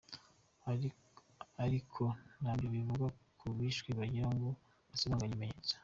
Ariko 1.63 2.03
na 2.41 2.51
byo 2.57 2.67
bivugwa 2.73 3.07
ko 3.39 3.45
yishwe 3.59 3.89
kugira 3.99 4.27
ngo 4.33 4.47
hasibanganywe 4.89 5.33
ibimenyetso. 5.35 5.73